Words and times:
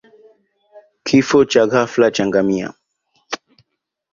Kifo 1.05 1.45
cha 1.45 1.65
ghafla 1.67 2.11
cha 2.11 2.25
ngamia 2.27 2.73